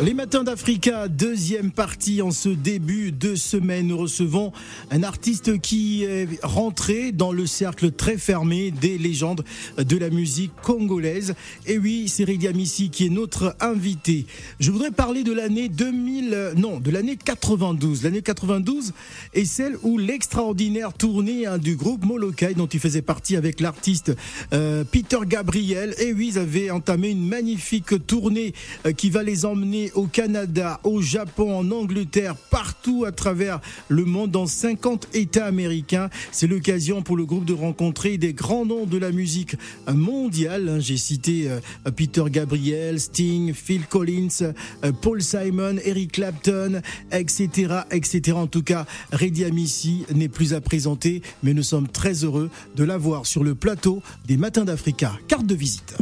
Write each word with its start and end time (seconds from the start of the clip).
Les 0.00 0.14
matins 0.14 0.42
d'Africa, 0.42 1.06
deuxième 1.06 1.70
partie 1.70 2.22
en 2.22 2.30
ce 2.30 2.48
début 2.48 3.12
de 3.12 3.36
semaine. 3.36 3.88
Nous 3.88 3.98
recevons 3.98 4.50
un 4.90 5.02
artiste 5.02 5.60
qui 5.60 6.02
est 6.02 6.26
rentré 6.42 7.12
dans 7.12 7.30
le 7.30 7.46
cercle 7.46 7.92
très 7.92 8.16
fermé 8.16 8.72
des 8.72 8.96
légendes 8.98 9.44
de 9.76 9.96
la 9.96 10.10
musique 10.10 10.50
congolaise. 10.62 11.34
Et 11.66 11.78
oui, 11.78 12.08
c'est 12.08 12.24
Ridia 12.24 12.52
Missi 12.52 12.88
qui 12.90 13.06
est 13.06 13.10
notre 13.10 13.54
invité. 13.60 14.26
Je 14.58 14.72
voudrais 14.72 14.90
parler 14.90 15.22
de 15.24 15.32
l'année 15.32 15.68
2000, 15.68 16.54
non, 16.56 16.80
de 16.80 16.90
l'année 16.90 17.16
92. 17.16 18.02
L'année 18.02 18.22
92 18.22 18.92
est 19.34 19.44
celle 19.44 19.76
où 19.82 19.98
l'extraordinaire 19.98 20.94
tournée 20.94 21.46
hein, 21.46 21.58
du 21.58 21.76
groupe 21.76 22.04
Molokai, 22.04 22.54
dont 22.54 22.66
il 22.66 22.80
faisait 22.80 23.02
partie 23.02 23.36
avec 23.36 23.60
l'artiste 23.60 24.12
euh, 24.52 24.84
Peter 24.90 25.18
Gabriel, 25.26 25.94
et 26.00 26.12
oui, 26.12 26.30
ils 26.32 26.38
avaient 26.38 26.70
entamé 26.70 27.10
une 27.10 27.28
magnifique 27.28 28.06
tournée 28.06 28.52
euh, 28.86 28.92
qui 28.92 29.10
va 29.10 29.22
les 29.22 29.44
emmener 29.44 29.81
au 29.94 30.06
Canada, 30.06 30.80
au 30.84 31.00
Japon, 31.00 31.58
en 31.58 31.70
Angleterre, 31.70 32.36
partout 32.36 33.04
à 33.04 33.12
travers 33.12 33.60
le 33.88 34.04
monde, 34.04 34.30
dans 34.30 34.46
50 34.46 35.08
États 35.14 35.46
américains. 35.46 36.10
C'est 36.30 36.46
l'occasion 36.46 37.02
pour 37.02 37.16
le 37.16 37.24
groupe 37.24 37.44
de 37.44 37.54
rencontrer 37.54 38.18
des 38.18 38.32
grands 38.32 38.64
noms 38.64 38.86
de 38.86 38.98
la 38.98 39.10
musique 39.10 39.56
mondiale. 39.92 40.68
Hein, 40.68 40.78
j'ai 40.80 40.96
cité 40.96 41.50
euh, 41.50 41.60
Peter 41.94 42.24
Gabriel, 42.28 43.00
Sting, 43.00 43.52
Phil 43.54 43.86
Collins, 43.86 44.52
euh, 44.84 44.92
Paul 44.92 45.22
Simon, 45.22 45.76
Eric 45.84 46.12
Clapton, 46.12 46.80
etc., 47.10 47.80
etc. 47.90 48.36
En 48.36 48.46
tout 48.46 48.62
cas, 48.62 48.86
Reddy 49.12 49.44
Amissi 49.44 50.04
n'est 50.14 50.28
plus 50.28 50.54
à 50.54 50.60
présenter, 50.60 51.22
mais 51.42 51.54
nous 51.54 51.62
sommes 51.62 51.88
très 51.88 52.24
heureux 52.24 52.50
de 52.76 52.84
l'avoir 52.84 53.26
sur 53.26 53.44
le 53.44 53.54
plateau 53.54 54.02
des 54.26 54.36
Matins 54.36 54.64
d'Africa. 54.64 55.18
Carte 55.28 55.46
de 55.46 55.54
visite. 55.54 55.96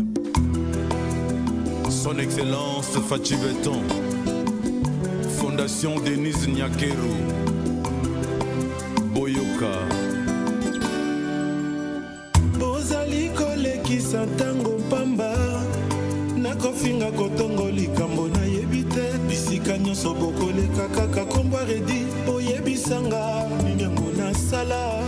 Son 1.90 2.18
Excellence 2.18 2.96
Fachi 3.08 3.36
Beton, 3.36 3.82
Fondation 5.38 5.98
Denise 6.04 6.46
Nyakeru, 6.46 7.14
Boyoka. 9.12 9.72
bozali 12.58 13.30
kolekisa 13.30 14.26
ntango 14.26 14.70
pamba. 14.90 15.34
Nakofinga 16.36 17.10
kotongo 17.12 17.70
likambo 17.70 18.28
nayebi 18.28 18.82
te. 18.84 19.18
Bisika 19.28 19.78
nyonso 19.78 20.14
bokoleka 20.14 20.88
kaka 20.94 21.24
kombwa 21.24 21.64
redi 21.64 22.06
oyebisanga 22.28 23.48
nini 23.64 23.82
yango 23.82 24.12
nasala. 24.16 25.02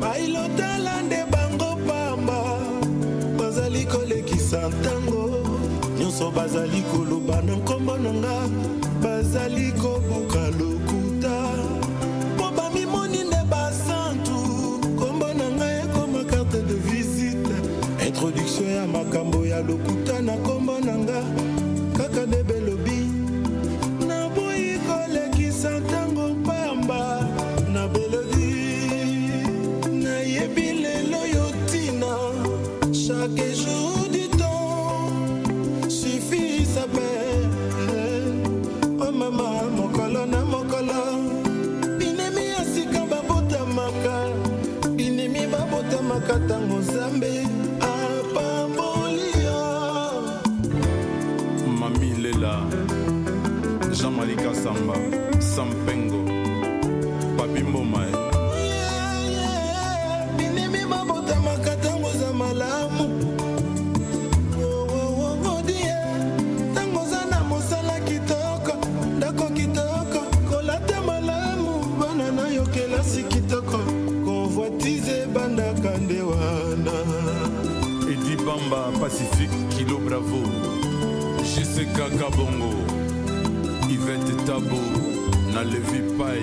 Bailotala 0.00 1.02
nde 1.02 1.24
bango 1.30 1.76
pamba. 1.86 2.58
Bazali 3.38 3.84
kolekisa 3.84 4.68
ntango 4.68 5.37
nyonso 6.18 6.30
bazali 6.30 6.82
koloba 6.82 7.42
na 7.42 7.54
nkombo 7.56 7.96
na 7.96 8.12
nga 8.12 8.48
bazali 9.02 9.72
kobuka 9.72 10.50
lokuta. 10.58 11.54
Mpo 12.34 12.50
bamimoni 12.56 13.18
nde 13.18 13.36
basantu 13.50 14.38
nkombo 14.94 15.26
na 15.34 15.50
ngai 15.50 15.78
ekoma 15.84 16.24
carte 16.24 16.62
de 16.66 16.74
visite. 16.74 17.54
Introduction 18.06 18.68
ya 18.68 18.86
makambo 18.86 19.46
ya 19.46 19.62
lokuta 19.62 20.20
na 20.22 20.34
nkombo 20.36 20.80
na 20.80 20.98
nga 20.98 21.22
kaka 21.96 22.26
nde 22.26 22.42
Nalevi 85.78 86.18
Pai. 86.18 86.42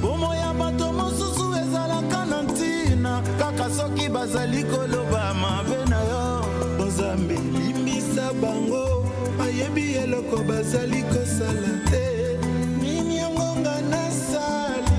bomo 0.00 0.34
ya 0.34 0.52
bato 0.52 0.92
mosusu 0.92 1.54
ezalaka 1.54 2.24
na 2.26 2.42
ntina 2.42 3.22
kaka 3.38 3.70
soki 3.70 4.08
bazali 4.08 4.64
koloba 4.64 5.34
mabe 5.34 5.84
na 5.88 6.00
yo. 6.00 6.44
Nzambe 6.86 7.34
limbisa 7.34 8.32
bango 8.40 9.06
bayebi 9.38 9.94
eloko 9.94 10.44
bazali 10.44 11.02
kosala 11.02 11.90
te. 11.90 12.36
Nini 12.82 13.16
yango 13.16 13.56
nga 13.60 13.80
nasali 13.80 14.92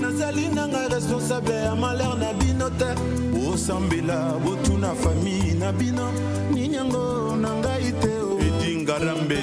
nazali 0.00 0.48
nanga 0.48 0.88
responsable 0.88 1.54
ya 1.54 1.74
malere 1.76 2.14
na 2.18 2.32
bino 2.32 2.70
te. 2.70 2.94
Bosambela 3.32 4.38
botuna 4.44 4.94
famille 4.94 5.54
na 5.54 5.72
bino 5.72 6.10
nini 6.50 6.76
yango 6.76 7.36
na 7.36 7.54
ngai 7.54 7.92
te 8.00 8.10
o. 8.22 8.38
Edi 8.40 8.76
Ngarambe, 8.82 9.38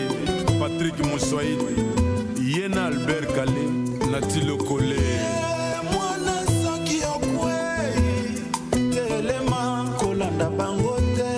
Moussouaïd, 2.53 2.57
Yena 2.57 2.85
Albert 2.85 3.33
Kale, 3.33 4.11
Natilo 4.11 4.57
Kole. 4.57 4.95
mwana 5.91 6.45
soki 6.63 7.01
okwei 7.15 8.41
telema 8.91 9.85
kolanda 9.99 10.49
bango 10.49 10.97
te. 11.15 11.33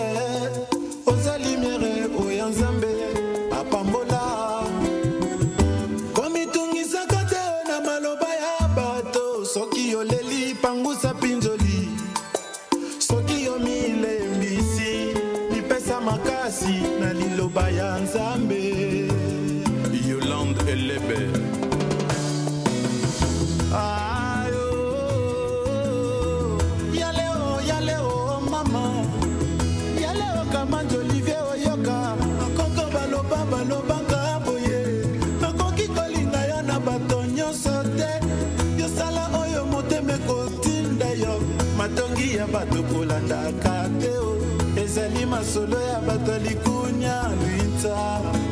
Oza 1.05 1.37
limiere 1.37 2.07
oya 2.19 2.45
nzambe 2.49 2.87
apambola. 3.51 4.63
Komitungisaka 6.13 7.23
te 7.29 7.43
na 7.67 7.81
maloba 7.81 8.27
ya 8.27 8.67
bato 8.75 9.45
soki 9.45 9.95
oleli 9.95 10.55
pangusa 10.61 11.13
mpinzoli 11.13 11.89
soki 12.99 13.43
yo 13.45 13.59
milembisi 13.59 15.13
mipesa 15.51 16.01
makasi 16.01 16.81
na 16.99 17.13
liloba 17.13 17.69
ya 17.69 17.97
nzambe 17.99 18.74
Elebe, 20.75 21.19
Ayo, 23.71 24.67
yaleo, 26.93 27.61
yaleo, 27.69 28.41
mama. 28.51 28.83
Yaleo, 30.03 30.43
kamanje 30.51 30.97
Olivier 30.97 31.41
oyoka. 31.51 32.15
Nakoko 32.39 32.83
baloba, 32.93 33.39
balobaka 33.51 34.39
boye. 34.45 34.81
Nakoki 35.41 35.87
kolinga 35.95 36.41
yo 36.49 36.61
na 36.61 36.79
bato 36.79 37.23
nyonso 37.25 37.83
te. 37.97 38.11
Yosala 38.79 39.29
oyo 39.41 39.65
motema 39.71 40.13
ekotinda 40.13 41.09
yo. 41.23 41.39
matongi 41.77 42.35
ya 42.35 42.47
bato 42.47 42.83
kolandaka 42.83 43.89
te 44.01 44.09
o. 44.17 44.35
ezali 44.77 45.25
masolo 45.25 45.79
ya 45.81 45.99
bato 46.01 46.31
ya 46.31 46.39
likunya 46.39 47.15
lwinta 47.39 47.95
Oh, 47.97 48.21
Gilwando. 48.31 48.44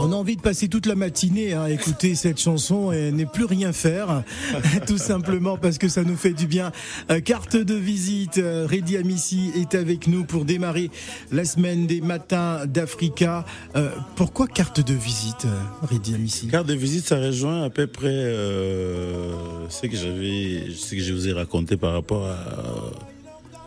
On 0.00 0.12
a 0.12 0.14
envie 0.14 0.36
de 0.36 0.40
passer 0.40 0.68
toute 0.68 0.86
la 0.86 0.94
matinée 0.94 1.54
à 1.54 1.70
écouter 1.70 2.14
cette 2.14 2.40
chanson 2.40 2.92
et 2.92 3.10
ne 3.10 3.24
plus 3.24 3.44
rien 3.44 3.72
faire, 3.72 4.22
tout 4.86 4.96
simplement 4.96 5.56
parce 5.58 5.76
que 5.76 5.88
ça 5.88 6.04
nous 6.04 6.16
fait 6.16 6.32
du 6.32 6.46
bien. 6.46 6.70
Euh, 7.10 7.20
carte 7.20 7.56
de 7.56 7.74
visite, 7.74 8.38
euh, 8.38 8.66
Reddy 8.68 8.96
Amissi 8.96 9.50
est 9.56 9.74
avec 9.74 10.06
nous 10.06 10.24
pour 10.24 10.44
démarrer 10.44 10.90
la 11.32 11.44
semaine 11.44 11.86
des 11.86 12.00
matins 12.00 12.64
d'Africa. 12.66 13.44
Euh, 13.76 13.90
pourquoi 14.14 14.46
carte 14.46 14.80
de 14.80 14.94
visite, 14.94 15.46
Reddy 15.82 16.14
Amissi? 16.14 16.46
Carte 16.48 16.68
de 16.68 16.74
visite, 16.74 17.06
ça 17.06 17.18
rejoint 17.18 17.64
à 17.64 17.70
peu 17.70 17.86
près 17.88 18.06
euh, 18.08 19.32
ce 19.68 19.86
que 19.86 19.96
j'avais, 19.96 20.68
ce 20.76 20.94
que 20.94 21.00
je 21.02 21.12
vous 21.12 21.28
ai 21.28 21.32
raconté 21.32 21.76
par 21.76 21.92
rapport 21.92 22.24
à, 22.26 22.36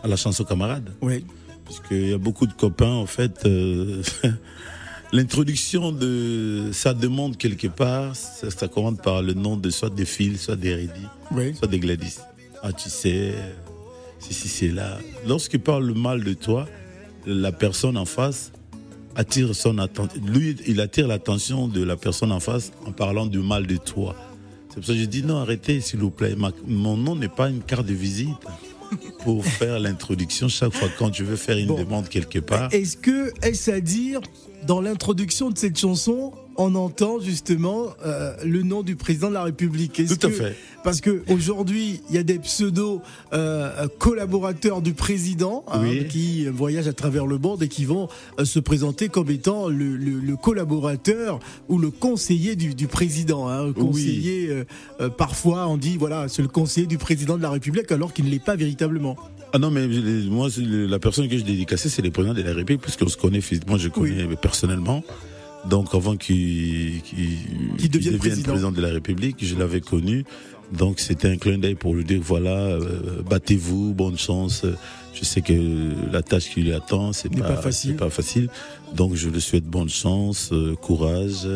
à 0.02 0.08
la 0.08 0.16
chanson 0.16 0.44
camarade. 0.44 0.92
Oui. 1.02 1.24
Puisqu'il 1.66 2.10
y 2.10 2.14
a 2.14 2.18
beaucoup 2.18 2.46
de 2.46 2.52
copains, 2.54 2.90
en 2.92 3.06
fait. 3.06 3.44
euh, 3.44 4.02
L'introduction 5.12 5.92
de 5.92 6.70
ça 6.72 6.94
demande 6.94 7.36
quelque 7.36 7.66
part, 7.68 8.16
ça, 8.16 8.50
ça 8.50 8.66
commande 8.68 9.00
par 9.02 9.20
le 9.20 9.34
nom 9.34 9.56
de 9.58 9.68
soit 9.68 9.90
des 9.90 10.06
Phil, 10.06 10.38
soit 10.38 10.56
des 10.56 10.74
Reddy, 10.74 11.06
Oui. 11.32 11.54
soit 11.54 11.68
des 11.68 11.78
Gladys. 11.78 12.16
ah 12.62 12.72
tu 12.72 12.88
sais, 12.88 13.34
si, 14.18 14.32
si 14.32 14.48
c'est 14.48 14.68
là. 14.68 14.98
Lorsqu'il 15.26 15.60
parle 15.60 15.86
le 15.86 15.92
mal 15.94 16.24
de 16.24 16.32
toi, 16.32 16.66
la 17.26 17.52
personne 17.52 17.98
en 17.98 18.06
face 18.06 18.52
attire 19.14 19.54
son 19.54 19.76
attention. 19.78 20.18
Lui, 20.24 20.56
il 20.66 20.80
attire 20.80 21.06
l'attention 21.06 21.68
de 21.68 21.82
la 21.84 21.96
personne 21.96 22.32
en 22.32 22.40
face 22.40 22.72
en 22.86 22.92
parlant 22.92 23.26
du 23.26 23.38
mal 23.40 23.66
de 23.66 23.76
toi. 23.76 24.16
C'est 24.70 24.76
pour 24.76 24.84
ça 24.86 24.94
que 24.94 24.98
je 24.98 25.04
dis 25.04 25.22
non, 25.22 25.36
arrêtez, 25.36 25.82
s'il 25.82 26.00
vous 26.00 26.10
plaît. 26.10 26.34
Ma- 26.34 26.52
mon 26.66 26.96
nom 26.96 27.14
n'est 27.14 27.28
pas 27.28 27.50
une 27.50 27.60
carte 27.60 27.84
de 27.84 27.92
visite 27.92 28.30
pour 29.24 29.44
faire 29.44 29.78
l'introduction 29.80 30.48
chaque 30.48 30.72
fois 30.74 30.88
quand 30.98 31.12
je 31.14 31.24
veux 31.24 31.36
faire 31.36 31.56
une 31.58 31.66
Bon. 31.68 31.78
demande 31.78 32.08
quelque 32.08 32.38
part. 32.38 32.72
Est-ce 32.72 32.96
que, 32.96 33.32
est-ce 33.46 33.70
à 33.70 33.80
dire, 33.80 34.20
dans 34.66 34.80
l'introduction 34.80 35.50
de 35.50 35.58
cette 35.58 35.78
chanson, 35.78 36.32
on 36.56 36.74
entend 36.74 37.20
justement 37.20 37.86
euh, 38.04 38.34
le 38.44 38.62
nom 38.62 38.82
du 38.82 38.96
président 38.96 39.28
de 39.28 39.34
la 39.34 39.44
République 39.44 39.98
Est-ce 40.00 40.14
Tout 40.14 40.26
à 40.26 40.30
que- 40.30 40.36
fait. 40.36 40.56
Parce 40.84 41.00
que 41.00 41.22
aujourd'hui, 41.28 42.00
il 42.10 42.16
y 42.16 42.18
a 42.18 42.24
des 42.24 42.40
pseudo 42.40 43.02
euh, 43.32 43.86
collaborateurs 43.98 44.82
du 44.82 44.94
président 44.94 45.64
hein, 45.72 45.82
qui 46.10 46.46
voyagent 46.46 46.88
à 46.88 46.92
travers 46.92 47.24
le 47.26 47.38
monde 47.38 47.62
et 47.62 47.68
qui 47.68 47.84
vont 47.84 48.08
euh, 48.40 48.44
se 48.44 48.58
présenter 48.58 49.08
comme 49.08 49.30
étant 49.30 49.68
le, 49.68 49.96
le- 49.96 50.18
le 50.18 50.36
collaborateur 50.36 51.38
ou 51.68 51.78
le 51.78 51.90
conseiller 51.90 52.56
du, 52.56 52.74
du 52.74 52.88
président. 52.88 53.48
Hein, 53.48 53.66
le 53.66 53.72
conseiller, 53.72 54.50
parfois, 55.16 55.68
on 55.68 55.76
dit 55.76 55.96
voilà, 55.96 56.26
c'est 56.28 56.42
le 56.42 56.48
conseiller 56.48 56.86
du 56.88 56.98
président 56.98 57.36
de 57.36 57.42
la 57.42 57.50
République 57.50 57.90
alors 57.92 58.12
qu'il 58.12 58.24
ne 58.24 58.30
l'est 58.30 58.44
pas 58.44 58.56
véritablement. 58.56 59.16
Ah 59.52 59.58
non, 59.58 59.70
mais 59.70 59.86
moi, 60.28 60.48
la 60.58 60.98
personne 60.98 61.28
que 61.28 61.36
je 61.38 61.44
dédicacée, 61.44 61.88
c'est 61.90 62.02
le 62.02 62.10
président 62.10 62.34
de 62.34 62.42
la 62.42 62.54
République, 62.54 62.80
puisqu'on 62.82 63.06
se 63.08 63.16
connaît 63.18 63.40
physiquement, 63.42 63.76
je 63.78 63.88
connais 63.88 64.24
personnellement. 64.36 65.04
Donc, 65.68 65.94
avant 65.94 66.16
qu'il 66.16 67.02
devienne 67.90 68.18
président. 68.18 68.72
de 68.72 68.80
la 68.80 68.88
République, 68.88 69.36
je 69.40 69.54
l'avais 69.56 69.80
connu. 69.80 70.24
Donc, 70.72 71.00
c'était 71.00 71.28
un 71.28 71.36
clin 71.36 71.58
d'œil 71.58 71.74
pour 71.74 71.94
lui 71.94 72.04
dire 72.04 72.20
voilà, 72.22 72.56
euh, 72.56 73.22
battez-vous, 73.28 73.92
bonne 73.92 74.18
chance. 74.18 74.64
Je 75.14 75.24
sais 75.24 75.42
que 75.42 75.52
la 76.10 76.22
tâche 76.22 76.50
qui 76.50 76.62
lui 76.62 76.72
attend, 76.72 77.12
c'est 77.12 77.28
pas, 77.28 77.48
pas 77.48 77.56
facile. 77.56 77.96
pas 77.96 78.10
facile. 78.10 78.48
Donc, 78.94 79.14
je 79.14 79.28
lui 79.28 79.40
souhaite 79.40 79.64
bonne 79.64 79.90
chance, 79.90 80.50
euh, 80.52 80.74
courage, 80.74 81.46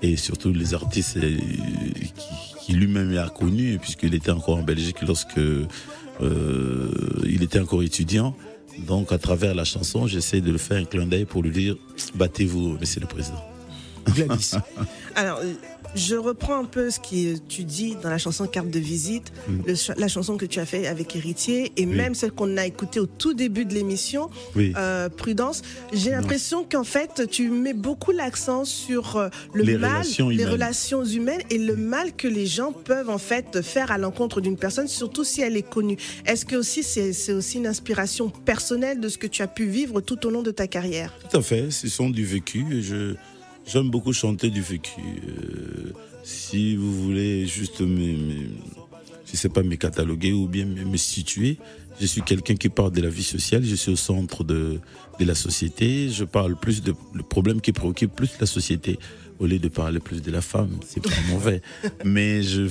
et 0.00 0.16
surtout 0.16 0.52
les 0.52 0.74
artistes 0.74 1.18
euh, 1.18 1.36
qui, 1.36 2.64
qui 2.64 2.72
lui-même 2.72 3.16
a 3.18 3.28
connus, 3.28 3.78
puisqu'il 3.78 4.14
était 4.14 4.30
encore 4.30 4.56
en 4.56 4.62
Belgique 4.62 5.02
lorsque 5.06 5.38
euh, 5.38 6.90
il 7.24 7.42
était 7.42 7.60
encore 7.60 7.82
étudiant. 7.82 8.34
Donc, 8.86 9.12
à 9.12 9.18
travers 9.18 9.54
la 9.54 9.64
chanson, 9.64 10.06
j'essaie 10.06 10.40
de 10.40 10.50
le 10.50 10.58
faire 10.58 10.78
un 10.78 10.84
clin 10.84 11.06
d'œil 11.06 11.26
pour 11.26 11.42
lui 11.42 11.50
dire 11.50 11.76
battez-vous, 12.14 12.78
Monsieur 12.80 13.00
le 13.00 13.06
Président. 13.06 13.51
Gladys. 14.14 14.52
Alors, 15.14 15.38
euh, 15.38 15.52
je 15.94 16.14
reprends 16.16 16.58
un 16.58 16.64
peu 16.64 16.90
ce 16.90 16.98
que 16.98 17.36
tu 17.48 17.64
dis 17.64 17.96
dans 18.02 18.08
la 18.08 18.16
chanson 18.18 18.46
Carte 18.46 18.70
de 18.70 18.78
visite, 18.78 19.30
Mm. 19.48 19.62
le 19.66 20.00
la 20.00 20.08
chanson 20.08 20.36
que 20.36 20.46
tu 20.46 20.58
as 20.60 20.64
fait 20.66 20.86
avec 20.86 21.14
Héritier 21.16 21.72
et 21.76 21.84
même 21.84 22.14
celle 22.14 22.30
qu'on 22.32 22.56
a 22.56 22.64
écoutée 22.66 23.00
au 23.00 23.06
tout 23.06 23.34
début 23.34 23.64
de 23.66 23.74
l'émission, 23.74 24.30
Oui. 24.56 24.72
euh, 24.76 25.08
Prudence. 25.10 25.62
J'ai 25.92 26.10
l'impression 26.10 26.64
qu'en 26.70 26.84
fait, 26.84 27.28
tu 27.30 27.50
mets 27.50 27.74
beaucoup 27.74 28.12
l'accent 28.12 28.64
sur 28.64 29.16
euh, 29.16 29.28
le 29.52 29.64
Les 29.64 29.76
mal, 29.76 29.90
relations 29.92 30.28
les 30.30 30.44
relations 30.46 31.04
humaines 31.04 31.42
et 31.50 31.58
le 31.58 31.76
mal 31.76 32.14
que 32.16 32.28
les 32.28 32.46
gens 32.46 32.72
peuvent 32.72 33.10
en 33.10 33.18
fait 33.18 33.60
faire 33.62 33.90
à 33.90 33.98
l'encontre 33.98 34.40
d'une 34.40 34.56
personne, 34.56 34.88
surtout 34.88 35.24
si 35.24 35.42
elle 35.42 35.56
est 35.56 35.68
connue. 35.68 35.96
Est-ce 36.24 36.46
que 36.46 36.56
aussi 36.56 36.82
c'est 36.82 37.12
c'est 37.12 37.32
aussi 37.32 37.58
une 37.58 37.66
inspiration 37.66 38.30
personnelle 38.30 38.98
de 39.00 39.08
ce 39.08 39.18
que 39.18 39.26
tu 39.26 39.42
as 39.42 39.48
pu 39.48 39.66
vivre 39.66 40.00
tout 40.00 40.24
au 40.26 40.30
long 40.30 40.42
de 40.42 40.50
ta 40.52 40.66
carrière? 40.66 41.12
Tout 41.30 41.36
à 41.38 41.42
fait, 41.42 41.70
ce 41.70 41.88
sont 41.88 42.08
du 42.08 42.24
vécu. 42.24 42.64
et 42.78 42.82
Je 42.82 43.14
j'aime 43.72 43.90
beaucoup 43.90 44.12
chanter 44.12 44.50
du 44.50 44.60
vécu. 44.60 45.00
Euh, 45.00 45.92
si 46.24 46.76
vous 46.76 46.92
voulez 47.02 47.46
juste 47.46 47.80
me, 47.80 47.86
me- 47.86 48.48
je 49.30 49.36
sais 49.36 49.48
pas 49.48 49.62
me 49.62 49.74
cataloguer 49.76 50.32
ou 50.32 50.46
bien 50.46 50.66
me, 50.66 50.84
me 50.84 50.96
situer, 50.96 51.58
je 52.00 52.06
suis 52.06 52.22
quelqu'un 52.22 52.54
qui 52.54 52.68
parle 52.68 52.92
de 52.92 53.00
la 53.00 53.08
vie 53.08 53.22
sociale. 53.22 53.64
Je 53.64 53.74
suis 53.74 53.92
au 53.92 53.96
centre 53.96 54.44
de 54.44 54.80
de 55.20 55.24
la 55.26 55.34
société. 55.34 56.08
Je 56.10 56.24
parle 56.24 56.56
plus 56.56 56.82
de 56.82 56.94
le 57.14 57.22
problème 57.22 57.60
qui 57.60 57.72
préoccupe 57.72 58.14
plus 58.14 58.30
la 58.40 58.46
société 58.46 58.98
au 59.38 59.46
lieu 59.46 59.58
de 59.58 59.68
parler 59.68 60.00
plus 60.00 60.22
de 60.22 60.30
la 60.30 60.40
femme. 60.40 60.78
C'est 60.86 61.02
pas 61.02 61.10
mauvais, 61.30 61.60
mais 62.04 62.42
je 62.42 62.62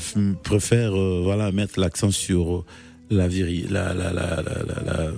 préfère 0.43 0.93
euh, 0.97 1.21
voilà 1.23 1.51
mettre 1.51 1.79
l'accent 1.79 2.11
sur 2.11 2.65
la 3.09 3.27
vie, 3.27 3.63
la 3.69 3.93
la 3.93 4.11
la 4.13 4.41
la, 4.41 4.63
la- 4.63 4.83
la- 4.85 5.11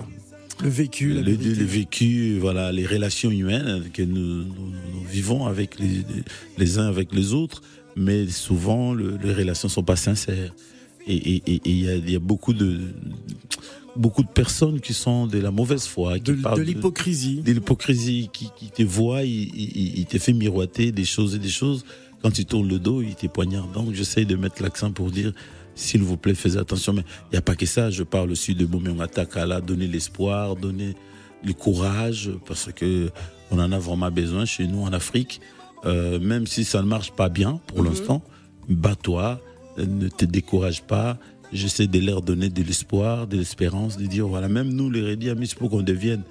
Le 0.62 0.68
vécu, 0.68 1.12
la 1.12 1.20
le, 1.22 1.32
vérité. 1.32 1.54
le 1.60 1.64
vécu, 1.66 2.38
voilà, 2.38 2.72
les 2.72 2.86
relations 2.86 3.30
humaines 3.30 3.84
que 3.92 4.02
nous, 4.02 4.44
nous- 4.44 4.72
nous 4.94 5.04
vivons 5.10 5.46
avec 5.46 5.78
les, 5.78 6.02
les 6.58 6.78
uns 6.78 6.86
avec 6.86 7.12
les 7.14 7.32
autres, 7.32 7.62
mais 7.96 8.26
souvent 8.28 8.94
le- 8.94 9.16
les 9.22 9.32
relations 9.32 9.68
sont 9.68 9.82
pas 9.82 9.96
sincères. 9.96 10.54
Et 11.06 11.42
il 11.46 11.80
y, 11.80 11.88
a, 11.88 11.96
il 11.96 12.10
y 12.10 12.16
a 12.16 12.18
beaucoup 12.18 12.54
de 12.54 12.80
beaucoup 13.96 14.22
de 14.24 14.28
personnes 14.28 14.80
qui 14.80 14.92
sont 14.92 15.26
de 15.28 15.38
la 15.38 15.50
mauvaise 15.52 15.84
foi, 15.86 16.18
qui 16.18 16.32
de, 16.32 16.42
parlent 16.42 16.58
de 16.58 16.62
l'hypocrisie. 16.64 17.42
de 17.42 17.52
l'hypocrisie, 17.52 18.28
qui, 18.32 18.48
qui 18.56 18.70
te 18.70 18.82
voit, 18.82 19.22
il, 19.22 19.42
il, 19.54 19.98
il 20.00 20.06
te 20.06 20.18
fait 20.18 20.32
miroiter 20.32 20.90
des 20.92 21.04
choses 21.04 21.34
et 21.36 21.38
des 21.38 21.48
choses. 21.50 21.84
Quand 22.22 22.30
tu 22.32 22.44
tournes 22.44 22.68
le 22.68 22.78
dos, 22.80 23.02
il 23.02 23.14
te 23.14 23.26
poignarde. 23.28 23.70
Donc 23.72 23.92
j'essaye 23.92 24.24
de 24.26 24.34
mettre 24.34 24.62
l'accent 24.62 24.90
pour 24.90 25.10
dire, 25.12 25.32
s'il 25.74 26.02
vous 26.02 26.16
plaît, 26.16 26.34
faites 26.34 26.56
attention. 26.56 26.92
Mais 26.92 27.02
il 27.30 27.32
n'y 27.32 27.38
a 27.38 27.42
pas 27.42 27.56
que 27.56 27.66
ça. 27.66 27.90
Je 27.90 28.02
parle 28.02 28.30
aussi 28.30 28.54
de 28.54 28.64
Boméon 28.66 28.96
Takala, 29.06 29.60
donner 29.60 29.86
l'espoir, 29.86 30.56
donner 30.56 30.94
le 31.44 31.52
courage, 31.52 32.30
parce 32.46 32.70
que 32.72 33.10
on 33.50 33.58
en 33.58 33.72
a 33.72 33.78
vraiment 33.78 34.10
besoin 34.10 34.44
chez 34.44 34.66
nous 34.66 34.82
en 34.82 34.92
Afrique. 34.92 35.40
Euh, 35.84 36.18
même 36.18 36.46
si 36.46 36.64
ça 36.64 36.80
ne 36.80 36.86
marche 36.86 37.12
pas 37.12 37.28
bien 37.28 37.60
pour 37.66 37.82
l'instant, 37.82 38.22
bats-toi, 38.68 39.40
ne 39.76 40.08
te 40.08 40.24
décourage 40.24 40.82
pas. 40.82 41.18
J'essaie 41.52 41.86
de 41.86 41.98
leur 41.98 42.22
donner 42.22 42.48
de 42.48 42.62
l'espoir, 42.62 43.26
de 43.26 43.36
l'espérance, 43.36 43.98
de 43.98 44.06
dire 44.06 44.26
voilà, 44.26 44.48
même 44.48 44.72
nous, 44.72 44.90
les 44.90 45.02
Redi 45.02 45.28
Amis, 45.28 45.52
pour 45.56 45.70
qu'on 45.70 45.82
devienne 45.82 46.22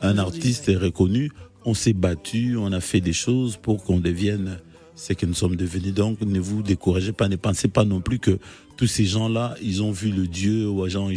un 0.00 0.18
artiste 0.18 0.70
reconnu, 0.74 1.30
on 1.64 1.74
s'est 1.74 1.92
battu, 1.92 2.56
on 2.56 2.72
a 2.72 2.80
fait 2.80 3.00
des 3.00 3.12
choses 3.12 3.56
pour 3.56 3.84
qu'on 3.84 4.00
devienne 4.00 4.58
ce 4.96 5.12
que 5.12 5.26
nous 5.26 5.34
sommes 5.34 5.56
devenus. 5.56 5.94
Donc, 5.94 6.20
ne 6.20 6.40
vous 6.40 6.62
découragez 6.62 7.12
pas, 7.12 7.28
ne 7.28 7.36
pensez 7.36 7.68
pas 7.68 7.84
non 7.84 8.00
plus 8.00 8.18
que 8.18 8.38
tous 8.76 8.86
ces 8.86 9.04
gens-là, 9.04 9.54
ils 9.62 9.82
ont 9.82 9.92
vu 9.92 10.10
le 10.10 10.26
Dieu, 10.26 10.68
ou 10.68 10.88
genre, 10.88 11.08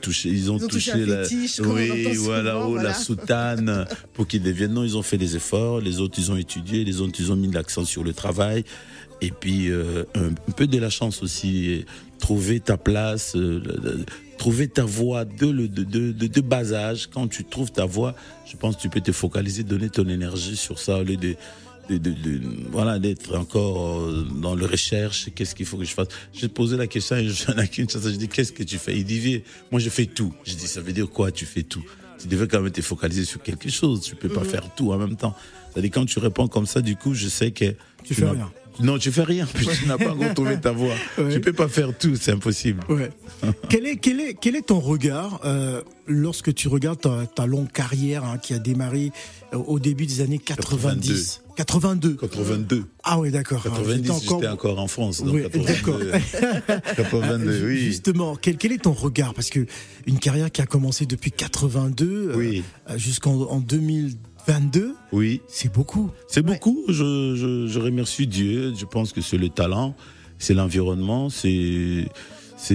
touché, 0.00 0.28
ils 0.28 0.50
ont, 0.50 0.58
Ils 0.58 0.64
ont 0.64 0.68
touché 0.68 0.92
un 0.92 1.06
la, 1.06 1.24
fétiche, 1.24 1.60
oui, 1.60 2.14
souvent, 2.14 2.24
voilà, 2.24 2.54
voilà. 2.54 2.82
la 2.90 2.94
soutane 2.94 3.86
pour 4.14 4.26
qu'ils 4.26 4.42
deviennent. 4.42 4.74
Non, 4.74 4.84
ils 4.84 4.96
ont 4.96 5.02
fait 5.02 5.18
des 5.18 5.36
efforts. 5.36 5.80
Les 5.80 6.00
autres, 6.00 6.18
ils 6.18 6.30
ont 6.30 6.36
étudié. 6.36 6.84
Les 6.84 7.00
autres, 7.00 7.18
ils 7.18 7.32
ont 7.32 7.36
mis 7.36 7.50
l'accent 7.50 7.84
sur 7.84 8.04
le 8.04 8.12
travail. 8.12 8.64
Et 9.20 9.32
puis, 9.32 9.70
euh, 9.70 10.04
un, 10.14 10.28
un 10.28 10.52
peu 10.56 10.66
de 10.66 10.78
la 10.78 10.90
chance 10.90 11.22
aussi. 11.22 11.84
Trouver 12.20 12.58
ta 12.58 12.76
place, 12.76 13.36
euh, 13.36 14.04
trouver 14.38 14.66
ta 14.66 14.84
voix 14.84 15.24
de, 15.24 15.52
de, 15.52 15.66
de, 15.66 16.12
de, 16.12 16.26
de 16.26 16.40
bas 16.40 16.72
âge. 16.72 17.08
Quand 17.12 17.28
tu 17.28 17.44
trouves 17.44 17.70
ta 17.70 17.84
voix, 17.84 18.14
je 18.44 18.56
pense 18.56 18.76
que 18.76 18.82
tu 18.82 18.88
peux 18.88 19.00
te 19.00 19.12
focaliser, 19.12 19.62
donner 19.62 19.88
ton 19.88 20.08
énergie 20.08 20.56
sur 20.56 20.80
ça 20.80 20.98
au 20.98 21.04
lieu 21.04 21.16
de, 21.16 21.36
de, 21.88 21.96
de, 21.98 22.10
de- 22.10 22.40
voilà, 22.70 22.98
d'être 22.98 23.36
encore 23.36 24.00
euh, 24.00 24.26
dans 24.42 24.54
le 24.54 24.66
recherche. 24.66 25.28
Qu'est-ce 25.34 25.54
qu'il 25.54 25.66
faut 25.66 25.76
que 25.76 25.84
je 25.84 25.92
fasse 25.94 26.08
J'ai 26.32 26.48
posé 26.48 26.76
la 26.76 26.86
question 26.86 27.16
à 27.16 27.18
un 27.20 27.28
jeune 27.28 27.58
à. 27.58 27.64
Je 27.64 28.10
dis, 28.16 28.28
qu'est-ce 28.28 28.52
que 28.52 28.62
tu 28.62 28.78
fais? 28.78 28.96
Il 28.96 29.04
dit, 29.04 29.42
moi 29.70 29.80
je 29.80 29.88
fais 29.90 30.06
tout. 30.06 30.32
Je 30.44 30.54
dis, 30.54 30.66
ça 30.66 30.80
veut 30.80 30.92
dire 30.92 31.08
quoi 31.08 31.30
Tu 31.32 31.46
fais 31.46 31.62
tout? 31.62 31.84
Tu 32.20 32.26
devais 32.28 32.48
quand 32.48 32.60
même 32.60 32.72
te 32.72 32.80
focaliser 32.82 33.24
sur 33.24 33.40
quelque 33.42 33.70
chose. 33.70 34.00
Tu 34.02 34.16
peux 34.16 34.28
pas 34.28 34.44
faire 34.44 34.74
tout 34.74 34.92
en 34.92 34.98
même 34.98 35.16
temps. 35.16 35.34
C'est-à-dire, 35.72 35.90
quand 35.92 36.04
tu 36.04 36.18
réponds 36.18 36.48
comme 36.48 36.66
ça, 36.66 36.80
du 36.80 36.96
coup, 36.96 37.14
je 37.14 37.28
sais 37.28 37.50
que. 37.52 37.74
Tu 38.04 38.14
fais 38.14 38.24
n'as- 38.24 38.32
rien. 38.32 38.52
Non, 38.80 38.96
tu 38.96 39.10
fais 39.10 39.24
rien, 39.24 39.44
puis 39.44 39.66
tu 39.66 39.86
n'as 39.88 39.98
pas 39.98 40.12
encore 40.12 40.34
trouvé 40.34 40.60
ta 40.60 40.70
voix. 40.70 40.94
Ouais. 41.18 41.32
Tu 41.32 41.40
peux 41.40 41.52
pas 41.52 41.66
faire 41.66 41.96
tout, 41.98 42.14
c'est 42.14 42.30
impossible. 42.30 42.80
Ouais. 42.88 43.10
quel, 43.68 43.86
est, 43.86 43.96
quel, 43.96 44.20
est, 44.20 44.34
quel 44.40 44.54
est 44.54 44.66
ton 44.68 44.78
regard 44.78 45.40
euh, 45.44 45.82
lorsque 46.06 46.54
tu 46.54 46.68
regardes 46.68 47.00
ta, 47.00 47.26
ta 47.26 47.44
longue 47.46 47.72
carrière 47.72 48.22
hein, 48.24 48.38
qui 48.38 48.54
a 48.54 48.60
démarré 48.60 49.10
euh, 49.52 49.56
au 49.56 49.80
début 49.80 50.06
des 50.06 50.20
années 50.20 50.38
90 50.38 50.60
82. 51.08 51.47
82. 51.64 52.84
Ah 53.02 53.18
oui, 53.18 53.30
d'accord. 53.32 53.60
Alors, 53.66 53.78
90, 53.78 54.12
j'étais 54.22 54.46
encore 54.46 54.78
en 54.78 54.86
France. 54.86 55.22
Donc 55.24 55.34
Oui, 55.34 55.42
82, 55.42 56.12
82, 56.96 57.62
oui. 57.66 57.78
Justement, 57.78 58.36
quel, 58.36 58.56
quel 58.56 58.70
est 58.72 58.82
ton 58.84 58.92
regard? 58.92 59.34
Parce 59.34 59.50
que 59.50 59.66
une 60.06 60.20
carrière 60.20 60.52
qui 60.52 60.62
a 60.62 60.66
commencé 60.66 61.04
depuis 61.04 61.32
82 61.32 62.06
euh, 62.06 62.36
Oui. 62.36 62.62
euh, 62.88 62.96
jusqu'en 62.96 63.32
en 63.42 63.58
2022, 63.58 64.94
Oui. 65.12 65.40
c'est 65.48 65.72
beaucoup. 65.72 66.10
C'est 66.28 66.42
beaucoup. 66.42 66.84
Je, 66.88 67.34
je, 67.34 67.66
je 67.66 67.78
remercie 67.80 68.28
Dieu. 68.28 68.72
Je 68.78 68.84
pense 68.84 69.12
que 69.12 69.20
c'est 69.20 69.38
le 69.38 69.48
talent, 69.48 69.96
c'est 70.38 70.54
l'environnement, 70.54 71.28
c'est. 71.28 72.06
C'est, 72.60 72.74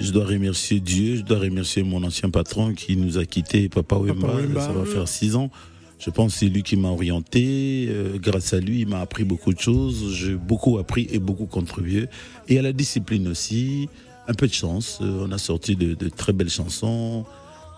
je 0.00 0.10
dois 0.10 0.24
remercier 0.24 0.80
Dieu, 0.80 1.16
je 1.16 1.20
dois 1.20 1.38
remercier 1.38 1.82
mon 1.82 2.02
ancien 2.02 2.30
patron 2.30 2.72
qui 2.72 2.96
nous 2.96 3.18
a 3.18 3.26
quittés, 3.26 3.68
Papa 3.68 3.96
Wemba. 3.96 4.28
ça 4.58 4.72
va 4.72 4.86
faire 4.86 5.06
six 5.06 5.36
ans. 5.36 5.50
Je 5.98 6.10
pense 6.10 6.34
que 6.34 6.38
c'est 6.40 6.48
lui 6.48 6.62
qui 6.62 6.76
m'a 6.76 6.88
orienté. 6.88 7.86
Euh, 7.88 8.18
grâce 8.18 8.52
à 8.52 8.60
lui, 8.60 8.80
il 8.80 8.88
m'a 8.88 9.00
appris 9.00 9.24
beaucoup 9.24 9.52
de 9.52 9.60
choses. 9.60 10.14
J'ai 10.14 10.34
beaucoup 10.34 10.78
appris 10.78 11.08
et 11.10 11.18
beaucoup 11.18 11.46
contribué. 11.46 12.08
Et 12.48 12.58
à 12.58 12.62
la 12.62 12.72
discipline 12.72 13.28
aussi, 13.28 13.88
un 14.28 14.34
peu 14.34 14.46
de 14.46 14.52
chance. 14.52 14.98
Euh, 15.00 15.26
on 15.26 15.32
a 15.32 15.38
sorti 15.38 15.76
de, 15.76 15.94
de 15.94 16.08
très 16.08 16.32
belles 16.32 16.50
chansons 16.50 17.24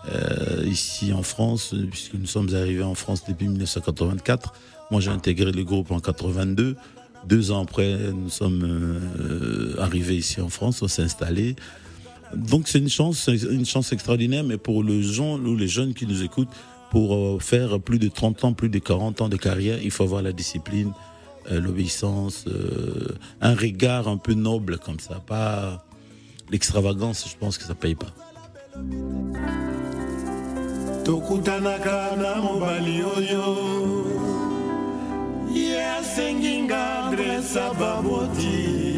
euh, 0.07 0.63
ici 0.65 1.11
en 1.13 1.23
France, 1.23 1.75
puisque 1.91 2.13
nous 2.13 2.25
sommes 2.25 2.53
arrivés 2.55 2.83
en 2.83 2.95
France 2.95 3.23
depuis 3.27 3.47
1984. 3.47 4.53
Moi, 4.91 5.01
j'ai 5.01 5.11
intégré 5.11 5.51
le 5.51 5.63
groupe 5.63 5.91
en 5.91 5.99
82. 5.99 6.75
Deux 7.27 7.51
ans 7.51 7.61
après, 7.61 7.97
nous 8.13 8.29
sommes 8.29 8.63
euh, 8.63 9.75
arrivés 9.79 10.15
ici 10.15 10.39
en 10.39 10.49
France, 10.49 10.81
on 10.81 10.87
s'est 10.87 11.01
installé. 11.01 11.55
Donc 12.33 12.67
c'est 12.67 12.79
une 12.79 12.89
chance, 12.89 13.27
une 13.27 13.65
chance 13.65 13.91
extraordinaire, 13.91 14.43
mais 14.43 14.57
pour 14.57 14.83
les 14.83 15.01
gens 15.01 15.37
les 15.37 15.67
jeunes 15.67 15.93
qui 15.93 16.05
nous 16.05 16.23
écoutent, 16.23 16.49
pour 16.91 17.15
euh, 17.15 17.39
faire 17.39 17.79
plus 17.79 17.99
de 17.99 18.07
30 18.07 18.43
ans, 18.45 18.53
plus 18.53 18.69
de 18.69 18.79
40 18.79 19.21
ans 19.21 19.29
de 19.29 19.37
carrière, 19.37 19.79
il 19.81 19.91
faut 19.91 20.03
avoir 20.03 20.21
la 20.21 20.31
discipline, 20.31 20.91
euh, 21.51 21.59
l'obéissance, 21.59 22.45
euh, 22.47 23.15
un 23.41 23.55
regard 23.55 24.07
un 24.07 24.17
peu 24.17 24.33
noble 24.33 24.79
comme 24.79 24.99
ça, 24.99 25.15
pas 25.25 25.85
l'extravagance, 26.49 27.27
je 27.29 27.37
pense 27.37 27.57
que 27.57 27.63
ça 27.63 27.75
paye 27.75 27.95
pas. 27.95 28.13
baboti 37.73 38.88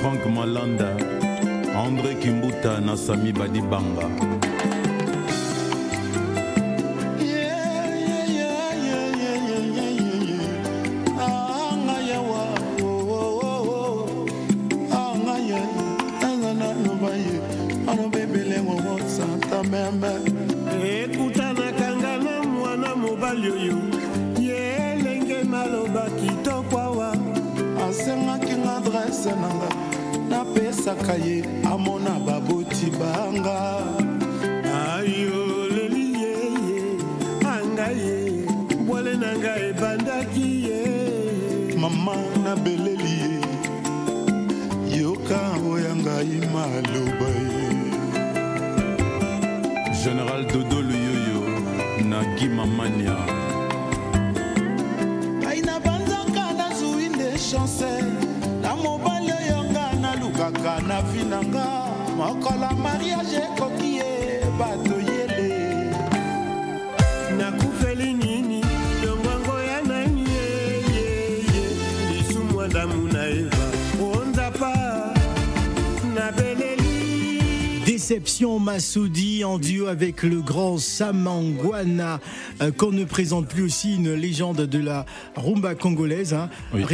frank 0.00 0.24
malanda 0.26 0.88
andré 1.84 2.14
kimbuta 2.14 2.80
na 2.80 2.96
sami 2.96 3.32
badibanga 3.32 4.06
adamu 72.70 73.12
na 73.12 73.28
eva 73.28 73.66
onzapa 74.00 75.14
nabeleli 76.14 76.80
Déception 77.84 78.60
Massoudi 78.60 79.44
en 79.44 79.58
duo 79.58 79.86
avec 79.86 80.22
le 80.22 80.40
grand 80.40 80.78
Samangwana, 80.78 82.20
euh, 82.62 82.70
qu'on 82.70 82.92
ne 82.92 83.04
présente 83.04 83.48
plus 83.48 83.62
aussi 83.62 83.96
une 83.96 84.12
légende 84.14 84.60
de 84.60 84.78
la 84.78 85.06
rumba 85.34 85.74
congolaise. 85.74 86.32
Hein. 86.32 86.50
Oui. 86.72 86.84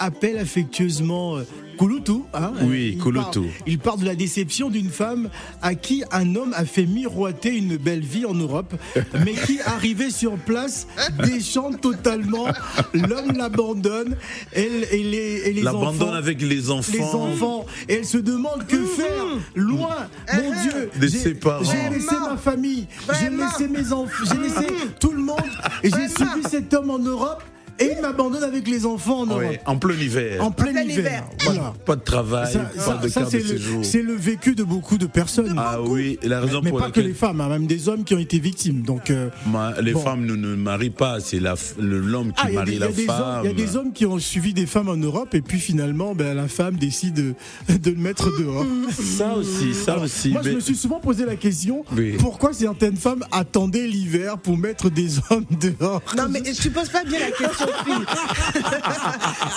Appelle 0.00 0.38
affectueusement 0.38 1.36
euh, 1.36 1.44
Kulutu. 1.82 2.22
hein. 2.32 2.52
Oui, 2.62 2.92
il 2.96 3.02
Kulutu. 3.02 3.40
parle- 3.40 3.46
il 3.66 3.78
parle 3.78 4.00
de 4.00 4.04
la 4.06 4.14
déception 4.14 4.70
d'une 4.70 4.90
femme 4.90 5.28
à 5.62 5.74
qui 5.74 6.04
un 6.12 6.34
homme 6.36 6.52
a 6.56 6.64
fait 6.64 6.86
miroiter 6.86 7.56
une 7.56 7.76
belle 7.76 8.00
vie 8.04 8.24
en 8.24 8.34
Europe, 8.34 8.74
mais 9.24 9.32
qui, 9.34 9.60
arrivé 9.60 10.10
sur 10.10 10.36
place, 10.36 10.86
déchante 11.24 11.80
totalement. 11.80 12.46
L'homme 12.94 13.32
l'abandonne 13.36 14.16
elle, 14.52 14.86
et 14.92 15.02
les, 15.02 15.42
et 15.48 15.52
les 15.52 15.66
enfants 15.66 16.12
avec 16.12 16.40
les 16.40 16.70
enfants. 16.70 16.92
les 16.92 17.02
enfants 17.02 17.66
et 17.88 17.94
elle 17.94 18.04
se 18.04 18.18
demande 18.18 18.66
que 18.66 18.76
faire 18.84 19.24
loin 19.54 19.96
mon 20.34 20.50
Dieu 20.62 20.90
De 21.00 21.06
j'ai- 21.08 21.18
ses 21.18 21.34
parents. 21.34 21.64
j'ai 21.64 21.90
laissé 21.94 22.14
ma 22.20 22.36
famille 22.36 22.86
j'ai 23.20 23.30
laissé 23.30 23.68
mes 23.68 23.92
enfants 23.92 24.24
j'ai 24.30 24.38
laissé 24.38 24.66
tout 25.00 25.10
le 25.12 25.22
monde 25.22 25.40
et 25.82 25.90
j'ai 25.90 26.08
suivi 26.08 26.42
cet 26.48 26.72
homme 26.74 26.90
en 26.90 26.98
Europe 26.98 27.42
et 27.78 27.92
il 27.96 28.02
m'abandonne 28.02 28.42
avec 28.44 28.68
les 28.68 28.86
enfants 28.86 29.20
en 29.20 29.26
Europe 29.26 29.42
Ouais, 29.42 29.60
en 29.66 29.76
plein 29.76 29.94
hiver. 29.94 30.42
en 30.44 30.50
plein, 30.50 30.72
plein 30.72 30.82
hiver, 30.82 30.96
hiver. 30.96 31.24
Voilà. 31.44 31.72
Pas 31.84 31.96
de 31.96 32.00
travail, 32.02 32.52
ça, 32.52 32.60
pas 32.60 32.80
ça- 32.82 32.96
de 32.98 33.08
ça, 33.08 33.26
c'est 33.30 33.38
le, 33.38 33.44
séjour. 33.46 33.84
c'est 33.84 34.02
le 34.02 34.14
vécu 34.14 34.54
de 34.54 34.62
beaucoup 34.64 34.98
de 34.98 35.06
personnes 35.06 35.54
Ah 35.58 35.80
oui, 35.82 36.18
et 36.22 36.28
la 36.28 36.40
raison 36.40 36.60
mais 36.62 36.70
pour 36.70 36.78
pas 36.80 36.90
que 36.90 37.00
les 37.00 37.14
femmes 37.14 37.40
hein, 37.40 37.48
même 37.48 37.66
des 37.66 37.88
hommes 37.88 38.04
qui 38.04 38.14
ont 38.14 38.18
été 38.18 38.38
victimes 38.38 38.82
donc 38.82 39.10
euh, 39.10 39.28
Ma- 39.46 39.80
les 39.80 39.92
Bon. 39.92 40.00
femmes 40.00 40.24
ne, 40.26 40.34
ne 40.36 40.54
marient 40.54 40.90
pas, 40.90 41.20
c'est 41.20 41.40
la 41.40 41.54
f- 41.54 41.74
le- 41.80 41.98
l'homme 42.00 42.32
qui 42.32 42.42
ah, 42.46 42.50
marie 42.52 42.66
des- 42.70 42.76
il 42.76 42.80
y 42.80 42.82
a 42.82 42.86
la 42.88 42.92
femme. 42.92 43.40
il 43.44 43.50
y 43.50 43.50
a 43.50 43.56
des 43.66 43.76
hommes 43.76 43.92
qui 43.92 44.06
ont 44.06 44.18
suivi 44.18 44.52
des 44.54 44.66
femmes 44.66 44.88
en 44.88 44.96
Europe 44.96 45.34
et 45.34 45.40
puis 45.42 45.58
finalement 45.58 46.14
ben, 46.14 46.34
la 46.34 46.48
femme 46.48 46.76
décide 46.76 47.14
de, 47.14 47.34
de 47.78 47.90
le 47.90 47.96
mettre 47.96 48.30
dehors 48.38 48.64
Ça 48.92 49.34
aussi, 49.34 49.74
ça 49.74 49.92
Alors, 49.92 50.04
aussi. 50.04 50.30
Moi, 50.30 50.40
je 50.44 50.48
mais- 50.50 50.54
me 50.56 50.60
suis 50.60 50.76
souvent 50.76 51.00
posé 51.00 51.24
la 51.24 51.36
question 51.36 51.84
Oui. 51.96 52.14
pourquoi 52.18 52.52
certaines 52.52 52.96
femmes 52.96 53.24
attendaient 53.32 53.86
l'hiver 53.86 54.38
pour 54.38 54.56
mettre 54.56 54.90
des 54.90 55.18
hommes 55.30 55.44
dehors? 55.60 56.02
Non, 56.16 56.24
mais 56.30 56.42
tu 56.42 56.70
poses 56.70 56.88
pas 56.88 57.04
bien 57.04 57.18
la 57.20 57.30
question, 57.30 57.61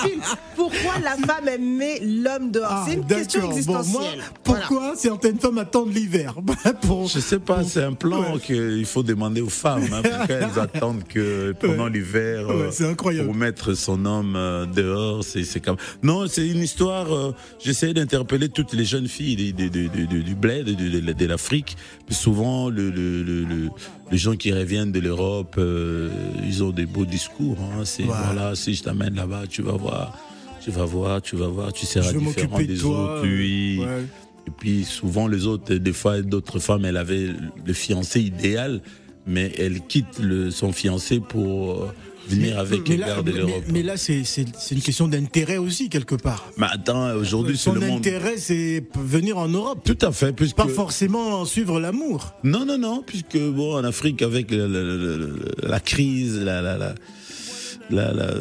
Phil, 0.02 0.20
pourquoi 0.56 1.00
la 1.04 1.16
femme 1.18 1.48
aimait 1.48 2.00
l'homme 2.02 2.52
dehors? 2.52 2.68
Ah, 2.70 2.86
C'est 2.88 2.96
une 2.96 3.06
question. 3.06 3.42
Bon, 3.42 3.48
existentielle. 3.52 4.20
Voilà. 4.46 4.62
pourquoi 4.68 4.94
certaines 4.96 5.40
femmes 5.40 5.58
attendent 5.58 5.94
l'hiver? 5.94 6.36
Pour... 6.82 7.08
Je 7.08 7.20
sais 7.20 7.40
pas, 7.40 7.64
c'est 7.64 7.84
un 7.84 7.94
plan 7.94 8.38
qu'il 8.38 8.86
faut 8.86 9.04
demander 9.04 9.42
aux 9.42 9.50
femmes. 9.50 9.84
Hein, 9.94 10.02
pourquoi 10.04 10.36
elles 10.36 10.60
attendent 10.60 11.04
que 11.04 11.54
pendant 11.60 11.86
Ouais. 11.86 11.90
l'hiver, 11.92 12.48
Ouais, 12.48 12.54
euh, 12.56 12.72
c'est 12.72 12.88
incroyable. 12.88 13.28
pour 13.28 13.36
mettre 13.36 13.74
son 13.74 14.06
homme 14.06 14.36
euh, 14.36 14.66
dehors, 14.66 15.24
c'est 15.24 15.44
c'est 15.44 15.60
comme. 15.60 15.78
Non, 16.04 16.28
c'est 16.28 16.48
une 16.48 16.62
histoire. 16.64 17.14
euh, 17.14 17.32
J'essaie 17.64 17.94
d'interpeller 17.94 18.50
toutes 18.50 18.74
les 18.74 18.86
jeunes 18.86 19.08
filles 19.08 19.36
des- 19.36 19.52
des- 19.54 19.70
des- 19.70 19.88
du 19.90 20.36
bled, 20.36 20.66
de, 20.66 20.74
de- 21.00 21.14
de 21.14 21.26
l'Afrique. 21.26 21.78
Souvent, 22.10 22.70
le, 22.70 22.90
le- 22.90 23.24
le- 23.24 23.44
le- 23.44 23.70
les 24.16 24.20
gens 24.20 24.38
qui 24.38 24.54
reviennent 24.54 24.94
de 24.94 25.02
l'Europe, 25.02 25.56
euh, 25.58 26.10
ils 26.48 26.64
ont 26.64 26.70
des 26.70 26.86
beaux 26.86 27.06
discours. 27.06 27.58
Hein, 27.60 27.84
c'est 27.84 28.04
voilà, 28.04 28.56
si 28.56 28.74
je 28.74 28.82
t'amène 28.82 29.14
là-bas, 29.14 29.44
tu 29.50 29.62
vas 29.62 29.74
voir. 29.74 30.18
Tu 30.62 30.72
vas 30.72 30.86
voir, 30.86 31.22
tu 31.22 31.36
vas 31.36 31.48
voir, 31.48 31.74
tu 31.74 31.86
seras 31.86 32.14
différent 32.14 32.60
des 32.60 32.78
toi. 32.78 33.16
autres. 33.18 33.24
Oui. 33.28 33.82
ouais. 33.82 34.06
Et 34.48 34.52
puis 34.58 34.86
souvent 34.86 35.28
les 35.28 35.46
autres, 35.46 35.76
des 35.76 35.92
fois 35.92 36.22
d'autres 36.22 36.60
femmes, 36.60 36.86
elles 36.86 36.96
avaient 36.96 37.28
le 37.66 37.74
fiancé 37.74 38.22
idéal, 38.22 38.82
mais 39.28 39.52
elles 39.58 39.82
quittent 39.82 40.20
le, 40.20 40.52
son 40.52 40.72
fiancé 40.72 41.20
pour 41.20 41.84
euh, 41.84 41.88
venir 42.28 42.58
avec 42.60 42.82
mais 42.90 42.96
les 42.96 42.98
là, 42.98 43.22
de 43.22 43.32
l'Europe. 43.32 43.64
mais 43.72 43.84
là, 43.84 43.98
c'est 43.98 44.24
c'est- 44.24 44.46
c'est 44.58 44.76
une 44.76 44.82
question 44.82 45.08
d'intérêt 45.08 45.58
aussi, 45.58 45.90
quelque 45.90 46.16
part. 46.16 46.48
Mais 46.58 46.68
attends, 46.72 47.14
aujourd'hui 47.16 47.58
c'est 47.58 47.66
Son 47.70 47.74
le 47.74 47.82
monde. 47.82 47.98
intérêt, 48.00 48.38
c'est 48.38 48.84
venir 49.00 49.38
en 49.38 49.48
Europe. 49.48 49.80
Tout 49.86 49.98
à 50.02 50.12
fait, 50.12 50.34
puisque 50.34 50.56
Pas 50.56 50.68
forcément 50.68 51.46
suivre 51.46 51.80
l'amour. 51.80 52.34
non 52.44 52.66
non 52.66 52.78
non, 52.78 53.04
puisque 53.06 53.38
bon 53.38 53.76
en 53.76 53.84
Afrique 53.84 54.22
avec 54.22 54.50
la, 54.52 54.68
la- 54.68 54.82
la- 54.84 55.18
la- 55.18 55.70
la 55.70 55.80
crise, 55.80 56.40
la 56.40 56.96
la, 57.90 58.14
la 58.14 58.34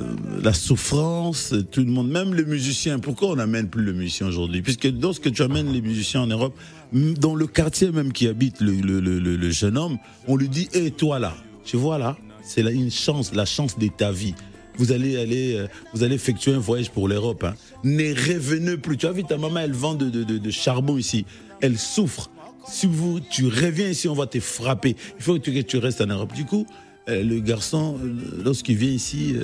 la, 0.42 0.52
souffrance, 0.52 1.54
tout 1.70 1.80
le 1.80 1.90
monde, 1.90 2.08
même 2.10 2.34
les 2.34 2.44
musiciens. 2.44 2.98
Pourquoi 2.98 3.28
on 3.30 3.36
n'amène 3.36 3.68
plus 3.68 3.84
les 3.84 3.92
musiciens 3.92 4.26
aujourd'hui? 4.26 4.62
Puisque 4.62 4.88
lorsque 5.00 5.30
tu 5.32 5.42
amènes 5.42 5.72
les 5.72 5.80
musiciens 5.80 6.22
en 6.22 6.26
Europe, 6.26 6.56
dans 6.92 7.34
le 7.34 7.46
quartier 7.46 7.90
même 7.90 8.12
qui 8.12 8.28
habite 8.28 8.60
le, 8.60 8.72
le, 8.72 9.00
le, 9.00 9.50
jeune 9.50 9.76
homme, 9.76 9.98
on 10.28 10.36
lui 10.36 10.48
dit 10.48 10.68
"Et 10.72 10.90
toi 10.90 11.18
là, 11.18 11.34
tu 11.64 11.76
vois 11.76 11.98
là, 11.98 12.16
c'est 12.42 12.62
une 12.62 12.90
chance, 12.90 13.34
la 13.34 13.44
chance 13.44 13.78
de 13.78 13.88
ta 13.88 14.12
vie." 14.12 14.34
Vous 14.76 14.90
allez 14.90 15.16
aller, 15.16 15.54
euh, 15.54 15.68
vous 15.92 16.02
allez 16.02 16.16
effectuer 16.16 16.52
un 16.52 16.58
voyage 16.58 16.90
pour 16.90 17.06
l'Europe. 17.06 17.44
Hein. 17.44 17.54
Ne 17.84 18.12
revenez 18.12 18.76
plus. 18.76 18.96
Tu 18.96 19.06
as 19.06 19.12
vu 19.12 19.22
ta 19.22 19.38
maman, 19.38 19.60
elle 19.60 19.72
vend 19.72 19.94
de, 19.94 20.10
de, 20.10 20.24
de, 20.24 20.38
de 20.38 20.50
charbon 20.50 20.98
ici. 20.98 21.24
Elle 21.60 21.78
souffre. 21.78 22.28
Si 22.68 22.86
vous, 22.86 23.20
tu 23.20 23.46
reviens 23.46 23.88
ici, 23.88 24.08
on 24.08 24.14
va 24.14 24.26
te 24.26 24.40
frapper. 24.40 24.96
Il 25.18 25.22
faut 25.22 25.34
que 25.34 25.38
tu, 25.38 25.52
que 25.52 25.60
tu 25.60 25.78
restes 25.78 26.00
en 26.00 26.06
Europe. 26.06 26.32
Du 26.34 26.44
coup, 26.44 26.66
le 27.08 27.38
garçon, 27.40 27.98
euh, 28.02 28.42
lorsqu'il 28.44 28.76
vient 28.76 28.90
ici, 28.90 29.34
euh, 29.36 29.42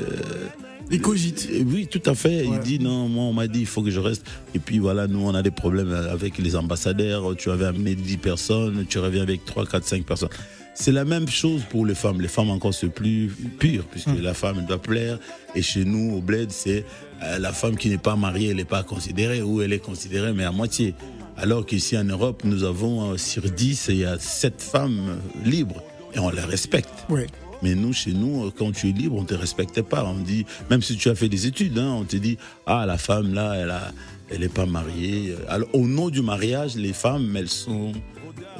Il 0.91 1.01
cogite. 1.01 1.49
euh, 1.53 1.63
oui, 1.67 1.87
tout 1.87 2.03
à 2.07 2.15
fait. 2.15 2.45
Il 2.47 2.59
dit 2.61 2.79
non, 2.79 3.09
moi 3.09 3.25
on 3.25 3.33
m'a 3.33 3.47
dit 3.47 3.61
il 3.61 3.67
faut 3.67 3.83
que 3.83 3.91
je 3.91 4.01
reste. 4.01 4.25
Et 4.55 4.59
puis 4.59 4.79
voilà, 4.79 5.07
nous 5.07 5.21
on 5.21 5.35
a 5.35 5.43
des 5.43 5.51
problèmes 5.51 5.93
avec 5.93 6.39
les 6.39 6.57
ambassadeurs. 6.57 7.37
Tu 7.37 7.51
avais 7.51 7.67
amené 7.67 7.95
10 7.95 8.17
personnes, 8.17 8.87
tu 8.89 8.99
reviens 8.99 9.23
avec 9.23 9.45
3, 9.45 9.67
4, 9.67 9.85
5 9.85 10.05
personnes. 10.05 10.31
c'est 10.75 10.93
la 10.93 11.05
même 11.05 11.29
chose 11.29 11.63
pour 11.71 11.85
les 11.85 11.95
femmes. 11.95 12.21
Les 12.21 12.29
femmes 12.29 12.51
encore 12.51 12.73
c'est 12.75 12.89
plus 12.89 13.29
pur 13.59 13.85
puisque 13.85 14.09
Hmm. 14.09 14.21
la 14.23 14.35
femme 14.35 14.65
doit 14.67 14.81
plaire. 14.81 15.19
Et 15.55 15.63
chez 15.63 15.85
nous 15.85 16.15
au 16.17 16.21
bled 16.23 16.51
c'est 16.51 16.85
euh, 17.23 17.39
la 17.39 17.53
femme 17.53 17.77
qui 17.77 17.89
n'est 17.91 17.99
pas 17.99 18.17
mariée, 18.17 18.49
elle 18.51 18.57
n'est 18.57 18.65
pas 18.65 18.83
considérée 18.83 19.43
ou 19.43 19.61
elle 19.63 19.73
est 19.75 19.79
considérée 19.85 20.33
mais 20.33 20.45
à 20.45 20.53
moitié. 20.53 20.95
Alors 21.37 21.67
qu'ici 21.67 21.97
en 21.99 22.05
Europe 22.05 22.43
nous 22.45 22.65
avons 22.65 23.13
euh, 23.13 23.17
sur 23.17 23.43
10 23.43 23.87
il 23.91 23.97
y 23.99 24.05
a 24.07 24.19
7 24.19 24.61
femmes 24.61 25.01
euh, 25.11 25.49
libres 25.49 25.83
et 26.15 26.19
on 26.19 26.31
les 26.31 26.41
respecte. 26.41 26.89
Ouais. 27.11 27.27
Mais 27.63 27.75
nous, 27.75 27.93
chez 27.93 28.13
nous, 28.13 28.45
euh, 28.47 28.51
quand 28.57 28.73
tu 28.73 28.89
es 28.89 28.93
libre, 28.93 29.17
on 29.17 29.25
te 29.25 29.35
respecte 29.35 29.83
pas. 29.83 30.05
On 30.05 30.15
dit, 30.15 30.47
même 30.71 30.83
si 30.83 30.97
tu 30.97 31.09
as 31.09 31.15
fait 31.15 31.29
des 31.29 31.47
études, 31.47 31.79
hein, 31.79 31.95
on 32.01 32.05
te 32.05 32.17
dit, 32.17 32.39
ah, 32.67 32.87
la 32.87 32.99
femme 32.99 33.35
là, 33.35 33.55
elle 33.57 33.71
a, 33.71 33.93
elle 34.31 34.43
est 34.43 34.49
pas 34.53 34.67
mariée. 34.67 35.35
Alors, 35.49 35.69
au 35.75 35.87
nom 35.87 36.09
du 36.09 36.23
mariage, 36.23 36.77
les 36.77 36.93
femmes, 36.93 37.37
elles 37.37 37.49
sont 37.49 37.93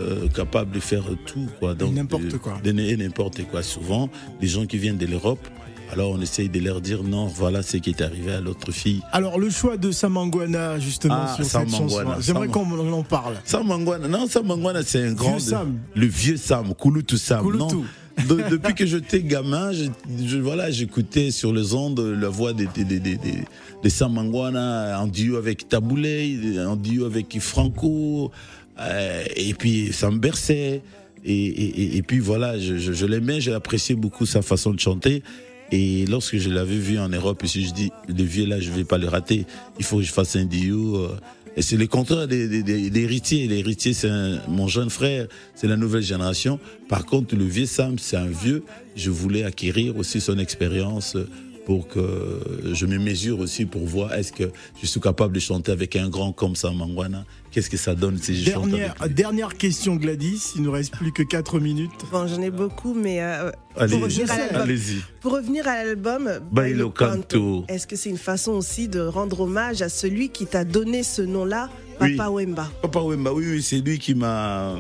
euh, 0.01 0.29
capables 0.29 0.73
de 0.73 0.81
faire 0.81 1.05
tout, 1.27 1.49
quoi. 1.59 1.75
Donc, 1.75 1.95
n'importe 1.95 2.39
quoi. 2.39 2.59
de- 2.63 2.73
n'importe 2.73 3.45
quoi. 3.45 3.63
Souvent, 3.63 4.09
les 4.41 4.49
gens 4.49 4.67
qui 4.67 4.79
viennent 4.79 4.99
de 4.99 5.07
l'Europe, 5.07 5.47
alors 5.93 6.13
on 6.13 6.21
essaye 6.21 6.49
de 6.49 6.61
leur 6.61 6.81
dire, 6.81 7.03
non, 7.03 7.27
voilà 7.27 7.63
ce 7.63 7.77
qui 7.79 7.91
est 7.91 8.01
arrivé 8.01 8.33
à 8.33 8.41
l'autre 8.41 8.71
fille. 8.71 9.03
Alors 9.11 9.41
le 9.41 9.51
choix 9.51 9.77
de 9.77 9.91
Samangwana 9.91 10.79
justement 10.79 11.17
Ah, 11.27 11.35
sur 11.35 11.45
cette 11.45 11.69
Samangwana, 11.69 12.11
chanson, 12.11 12.21
j'aimerais 12.21 12.47
Sam- 12.47 12.53
qu'on 12.53 12.93
en 12.93 13.03
parle. 13.03 13.35
Sam 13.45 13.67
Mangwana, 13.67 14.07
non, 14.07 14.29
Sam 14.29 14.47
Mangwana, 14.47 14.83
c'est 14.85 15.05
un 15.05 15.13
grand. 15.15 15.41
Sam. 15.41 15.79
Le 15.97 16.07
vieux 16.07 16.37
Sam, 16.37 16.75
Kouloutou 16.75 17.17
Sam. 17.17 17.57
Non. 17.57 17.69
De- 18.29 18.51
depuis 18.51 18.75
que 18.75 18.87
j'étais 18.87 19.23
gamin, 19.23 19.73
je, 19.73 20.39
voilà, 20.39 20.71
j'écoutais 20.71 21.31
sur 21.31 21.53
les 21.53 21.75
ondes 21.75 22.01
la 22.01 22.29
voix 22.29 22.53
de, 22.53 22.65
de, 22.65 22.83
de, 22.85 22.99
de, 22.99 23.11
de- 23.15 23.45
de 23.83 23.89
Sam 23.89 24.13
Mangwana 24.15 25.01
en 25.01 25.07
duo 25.07 25.37
avec 25.37 25.69
Taboulé, 25.69 26.39
en 26.67 26.77
duo 26.77 27.07
avec 27.07 27.39
Franco, 27.41 28.31
euh, 28.79 29.25
et 29.37 29.55
puis 29.55 29.93
ça 29.93 30.11
me 30.11 30.19
berçait. 30.19 30.83
Et, 31.25 31.97
et, 31.99 32.03
puis 32.03 32.19
voilà, 32.19 32.59
je, 32.59 32.79
je, 32.79 33.07
l'aimais, 33.07 33.41
j'ai 33.43 33.53
apprécié 33.53 33.95
beaucoup 33.95 34.25
sa 34.25 34.41
façon 34.43 34.73
de 34.73 34.81
chanter. 34.81 35.23
Et 35.73 36.05
lorsque 36.07 36.37
je 36.39 36.49
l'avais 36.51 36.79
vu 36.79 36.99
en 36.99 37.09
Europe, 37.11 37.43
je 37.45 37.61
dis, 37.73 37.91
le 38.09 38.25
vieux 38.25 38.47
là, 38.47 38.59
je 38.59 38.71
vais 38.71 38.85
pas 38.85 38.97
le 38.99 39.07
rater. 39.07 39.45
Il 39.79 39.85
faut 39.85 39.99
que 39.99 40.03
je 40.03 40.13
fasse 40.13 40.35
un 40.37 40.45
duo. 40.47 40.97
euh, 40.97 41.17
c'est 41.63 41.77
le 41.77 41.87
contraire 41.87 42.27
des, 42.29 42.49
des, 42.49 42.63
des- 42.63 43.01
héritiers. 43.03 43.47
L'héritier, 43.49 43.93
c'est 43.93 44.11
mon 44.49 44.69
jeune 44.69 44.91
frère, 44.91 45.27
c'est 45.55 45.67
la 45.67 45.77
nouvelle 45.77 46.03
génération. 46.03 46.59
Par 46.89 47.05
contre, 47.07 47.35
le 47.37 47.45
vieux 47.45 47.67
Sam, 47.67 47.99
c'est 47.99 48.17
un 48.17 48.27
vieux. 48.27 48.63
Je 48.97 49.11
voulais 49.11 49.45
acquérir 49.45 49.97
aussi 49.97 50.21
son 50.21 50.39
expérience 50.39 51.17
pour 51.71 51.87
que 51.87 52.03
je 52.73 52.85
me 52.85 52.99
mesure 52.99 53.39
aussi 53.39 53.65
pour 53.65 53.87
voir 53.87 54.13
est-ce 54.15 54.33
que 54.33 54.51
je 54.83 54.87
suis 54.89 54.99
capable 55.01 55.33
de 55.33 55.39
chanter 55.39 55.71
avec 55.71 55.95
un 55.95 56.09
grand 56.09 56.33
comme 56.33 56.57
Sam 56.57 56.75
Mangwana. 56.79 57.25
Qu'est-ce 57.53 57.71
que 57.71 57.77
ça 57.77 57.95
donne 57.95 58.19
si 58.19 58.35
je 58.35 58.51
chante 58.51 58.71
Dernière, 58.71 58.95
avec 58.99 59.07
lui 59.07 59.15
dernière 59.15 59.57
question 59.57 59.95
Gladys, 59.95 60.55
il 60.57 60.63
nous 60.63 60.73
reste 60.73 60.97
plus 60.97 61.13
que 61.13 61.23
4 61.23 61.61
minutes. 61.61 61.93
Bon, 62.11 62.27
j'en 62.27 62.43
ai 62.43 62.51
beaucoup, 62.51 62.93
mais 62.93 63.23
euh, 63.23 63.53
Allez, 63.77 63.93
pour, 63.93 64.03
revenir 64.03 64.33
à 64.33 64.37
l'album, 64.37 64.63
allez-y. 64.63 64.97
pour 65.21 65.33
revenir 65.33 65.69
à 65.69 65.85
l'album 65.85 66.41
Bailo 66.51 66.91
Canto. 66.91 67.65
est-ce 67.69 67.87
que 67.87 67.95
c'est 67.95 68.11
une 68.11 68.19
façon 68.19 68.51
aussi 68.51 68.89
de 68.89 68.99
rendre 68.99 69.39
hommage 69.43 69.81
à 69.81 69.89
celui 69.89 70.31
qui 70.31 70.47
t'a 70.47 70.65
donné 70.65 71.05
ce 71.05 71.23
nom-là, 71.23 71.71
Oui. 72.01 72.17
Papa 72.17 72.31
Wemba? 72.31 72.69
Papa 72.83 72.99
Wemba, 73.01 73.33
oui, 73.33 73.45
oui, 73.49 73.63
c'est 73.63 73.79
lui 73.79 74.01
qui 74.01 74.17
m'a 74.17 74.75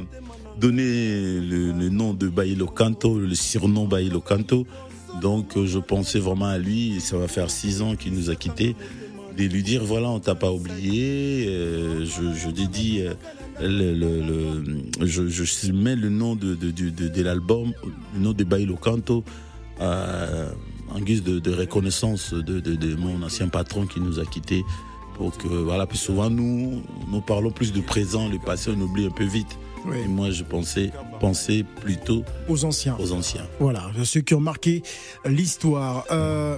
donné 0.59 1.39
le, 1.39 1.71
le 1.71 1.89
nom 1.89 2.15
de 2.15 2.27
Bailo 2.27 2.67
Canto, 2.67 3.17
le 3.17 3.37
surnom 3.37 3.87
Bailo 3.87 4.21
Canto. 4.21 4.67
Donc 5.21 5.57
euh, 5.57 5.67
je 5.67 5.79
pensais 5.79 6.19
vraiment 6.19 6.47
à 6.47 6.59
lui, 6.59 7.01
ça 7.01 7.17
va 7.17 7.29
faire 7.29 7.51
six 7.51 7.83
ans 7.83 7.97
qu'il 7.97 8.15
nous 8.15 8.31
a 8.31 8.37
quittés, 8.37 8.77
de 9.37 9.45
lui 9.45 9.63
dire 9.63 9.85
voilà, 9.85 10.09
on 10.09 10.21
t'a 10.21 10.35
pas 10.35 10.51
oublié. 10.51 11.47
euh, 11.49 12.05
je, 12.05 12.51
dédie, 12.51 13.03
euh, 13.03 13.15
le, 13.61 15.07
je, 15.07 15.73
mets 15.73 15.97
le 15.97 16.09
nom 16.09 16.37
de, 16.37 16.55
de, 16.55 17.23
l'album, 17.23 17.73
le 18.15 18.21
nom 18.21 18.33
de 18.33 18.45
Bailo 18.45 18.77
Canto, 18.77 19.25
en 19.81 21.01
guise 21.01 21.23
de, 21.23 21.53
reconnaissance 21.53 22.35
de 22.35 22.95
mon 22.97 23.23
ancien 23.23 23.49
patron 23.49 23.87
qui 23.87 24.01
nous 24.01 24.19
a 24.19 24.25
quittés. 24.25 24.63
Pour 25.21 25.37
que, 25.37 25.49
voilà, 25.49 25.87
puis 25.87 25.99
souvent 25.99 26.31
nous, 26.31 26.81
nous 27.09 27.21
parlons 27.21 27.51
plus 27.51 27.73
du 27.75 27.83
présent, 27.83 28.27
le 28.27 28.39
passé, 28.39 28.71
on 28.75 28.81
oublie 28.81 29.05
un 29.05 29.11
peu 29.11 29.25
vite. 29.25 29.59
Oui. 29.85 29.99
Et 30.03 30.09
moi, 30.09 30.31
je 30.31 30.43
pensais, 30.43 30.93
pensais 31.21 31.63
plutôt 31.83 32.25
Aux 32.49 32.65
anciens. 32.65 32.97
aux 32.99 33.13
anciens. 33.13 33.47
Voilà, 33.59 33.91
ceux 34.03 34.23
qui 34.23 34.33
ont 34.33 34.41
marqué 34.41 34.83
l'histoire. 35.27 36.07
Euh, 36.11 36.57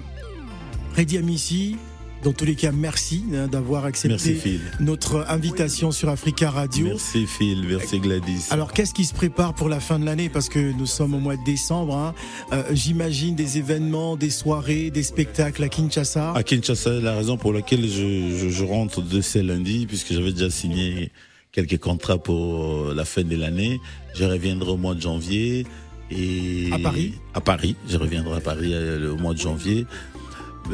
Reddy 0.94 1.18
Amissi, 1.18 1.76
dans 2.22 2.32
tous 2.32 2.44
les 2.44 2.54
cas, 2.54 2.70
merci 2.72 3.24
hein, 3.34 3.48
d'avoir 3.48 3.82
Merci 3.82 4.06
accepté 4.08 4.34
Phil. 4.34 4.60
notre 4.80 5.24
invitation 5.28 5.90
sur 5.90 6.08
Africa 6.08 6.50
Radio. 6.50 6.86
Merci 6.86 7.26
Phil, 7.26 7.64
merci 7.68 7.98
Gladys. 7.98 8.46
Alors, 8.50 8.72
qu'est-ce 8.72 8.94
qui 8.94 9.04
se 9.04 9.12
prépare 9.14 9.54
pour 9.54 9.68
la 9.68 9.80
fin 9.80 9.98
de 9.98 10.04
l'année? 10.04 10.28
Parce 10.28 10.48
que 10.48 10.72
nous 10.72 10.86
sommes 10.86 11.14
au 11.14 11.18
mois 11.18 11.36
de 11.36 11.44
décembre. 11.44 11.96
hein. 11.96 12.14
Euh, 12.52 12.62
J'imagine 12.72 13.34
des 13.34 13.58
événements, 13.58 14.16
des 14.16 14.30
soirées, 14.30 14.90
des 14.90 15.02
spectacles 15.02 15.64
à 15.64 15.68
Kinshasa. 15.68 16.32
À 16.32 16.42
Kinshasa, 16.44 17.00
la 17.00 17.16
raison 17.16 17.36
pour 17.36 17.52
laquelle 17.52 17.82
je, 17.88 18.36
je, 18.38 18.48
je 18.50 18.64
rentre 18.64 19.02
de 19.02 19.20
ce 19.20 19.38
lundi, 19.40 19.86
puisque 19.86 20.12
j'avais 20.12 20.32
déjà 20.32 20.50
signé 20.50 21.10
quelques 21.50 21.78
contrats 21.78 22.18
pour 22.18 22.92
la 22.94 23.04
fin 23.04 23.22
de 23.24 23.36
l'année. 23.36 23.80
Je 24.14 24.24
reviendrai 24.24 24.70
au 24.70 24.76
mois 24.76 24.94
de 24.94 25.00
janvier. 25.00 25.66
Et 26.10 26.68
À 26.70 26.78
Paris 26.78 27.14
À 27.34 27.40
Paris. 27.40 27.74
Je 27.88 27.96
reviendrai 27.96 28.36
à 28.36 28.40
Paris 28.40 28.70
euh, 28.74 29.12
au 29.12 29.16
mois 29.16 29.32
de 29.34 29.38
janvier. 29.38 29.86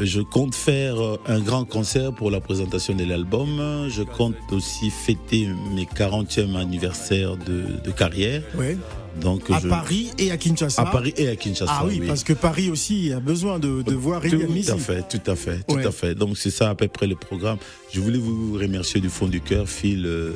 Je 0.00 0.20
compte 0.20 0.54
faire 0.54 1.00
euh, 1.02 1.16
un 1.26 1.40
grand 1.40 1.64
concert 1.64 2.12
pour 2.12 2.30
la 2.30 2.40
présentation 2.40 2.94
de 2.94 3.04
l'album. 3.04 3.86
Je 3.88 4.02
compte 4.02 4.36
aussi 4.52 4.90
fêter 4.90 5.48
mes 5.74 5.84
40e 5.86 6.56
anniversaire 6.56 7.36
de, 7.36 7.64
de 7.84 7.90
carrière. 7.90 8.42
Ouais. 8.56 8.76
Donc, 9.20 9.50
À 9.50 9.58
je- 9.58 9.68
Paris 9.68 10.10
et 10.18 10.30
à 10.30 10.36
Kinshasa. 10.36 10.82
À 10.82 10.86
Paris 10.86 11.14
et 11.16 11.28
à 11.28 11.34
Kinshasa. 11.34 11.72
Ah 11.80 11.84
oui, 11.86 12.00
parce 12.06 12.22
que 12.22 12.32
Paris 12.34 12.70
aussi 12.70 13.12
a 13.12 13.18
besoin 13.18 13.58
de, 13.58 13.82
de 13.82 13.94
voir 13.94 14.20
Tout 14.22 14.28
Amissi. 14.36 14.70
à 14.70 14.76
fait, 14.76 15.02
tout 15.08 15.28
à 15.30 15.34
fait, 15.34 15.64
tout 15.66 15.74
Ouais. 15.76 15.86
à 15.86 15.90
fait. 15.90 16.14
Donc 16.14 16.38
c'est 16.38 16.50
ça 16.50 16.70
à 16.70 16.74
peu 16.76 16.86
près 16.86 17.08
le 17.08 17.16
programme. 17.16 17.58
Je 17.92 18.00
voulais 18.00 18.18
vous 18.18 18.52
remercier 18.54 19.00
du 19.00 19.08
fond 19.08 19.26
du 19.26 19.40
cœur, 19.40 19.68
Phil. 19.68 20.04
euh, 20.06 20.32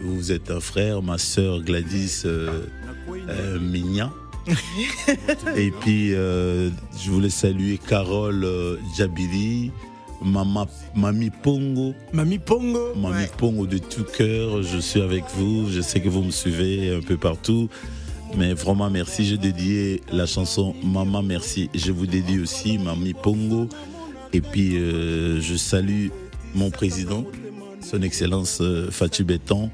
vous 0.00 0.32
êtes 0.32 0.50
un 0.50 0.60
frère, 0.60 1.02
ma 1.02 1.18
sœur 1.18 1.60
Gladys 1.60 2.22
euh, 2.24 2.62
euh, 3.28 3.58
Mignan. 3.60 4.10
Et 5.56 5.70
puis 5.70 6.14
euh, 6.14 6.70
je 7.02 7.10
voulais 7.10 7.30
saluer 7.30 7.78
Carole 7.78 8.44
euh, 8.44 8.76
Djabiri, 8.96 9.70
Mama, 10.22 10.66
Mami 10.94 11.30
Pongo, 11.30 11.94
Mami 12.12 12.38
Pongo. 12.38 12.94
Mami 12.96 13.14
Ouais. 13.22 13.30
Pongo 13.36 13.66
de 13.66 13.78
tout 13.78 14.04
cœur. 14.04 14.62
Je 14.62 14.78
suis 14.78 15.00
avec 15.00 15.24
vous. 15.36 15.70
Je 15.70 15.80
sais 15.80 16.00
que 16.00 16.08
vous 16.08 16.22
me 16.22 16.30
suivez 16.30 16.94
un 16.94 17.00
peu 17.00 17.16
partout. 17.16 17.68
Mais 18.36 18.52
vraiment, 18.54 18.90
merci. 18.90 19.24
J'ai 19.24 19.38
dédié 19.38 20.02
la 20.12 20.26
chanson 20.26 20.74
Maman 20.82 21.22
Merci. 21.22 21.70
Je 21.74 21.92
vous 21.92 22.06
dédie 22.06 22.38
aussi 22.40 22.78
Mami 22.78 23.12
Pongo. 23.14 23.68
Et 24.32 24.40
puis, 24.40 24.76
euh, 24.76 25.40
je 25.40 25.54
salue 25.54 26.08
mon 26.54 26.70
président, 26.70 27.24
son 27.80 28.02
Excellence 28.02 28.58
euh, 28.60 28.90
Fatou 28.90 29.24
Béton. 29.24 29.70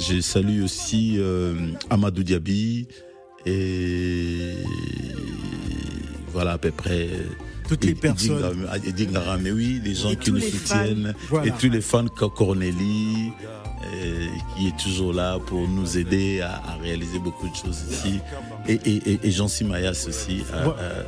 Je 0.00 0.20
salue 0.20 0.62
aussi 0.64 1.16
euh, 1.18 1.54
Amadou 1.90 2.24
Diaby. 2.24 2.88
Et 3.46 4.54
voilà 6.32 6.52
à 6.52 6.58
peu 6.58 6.70
près. 6.70 7.08
Toutes 7.68 7.84
les 7.84 7.94
personnes. 7.94 8.66
Ngaramé, 8.98 9.52
oui, 9.52 9.80
les 9.84 9.94
gens 9.94 10.10
Et 10.10 10.16
qui 10.16 10.32
nous 10.32 10.40
soutiennent. 10.40 11.14
Voilà. 11.28 11.46
Et 11.46 11.52
tous 11.58 11.70
les 11.70 11.80
fans 11.80 12.06
comme 12.08 12.30
Cornélie, 12.30 13.32
euh, 13.94 14.26
qui 14.56 14.66
est 14.68 14.76
toujours 14.76 15.12
là 15.12 15.38
pour 15.38 15.68
nous 15.68 15.96
aider 15.96 16.40
à, 16.40 16.54
à 16.56 16.76
réaliser 16.82 17.20
beaucoup 17.20 17.48
de 17.48 17.54
choses 17.54 17.84
ici. 17.90 18.18
Et, 18.66 18.74
et, 18.74 19.12
et, 19.12 19.20
et 19.22 19.30
Jean 19.30 19.46
Simayas 19.46 20.04
aussi, 20.08 20.42
euh, 20.52 20.68
euh, 20.80 21.02